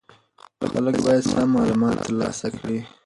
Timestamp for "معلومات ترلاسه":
1.55-2.47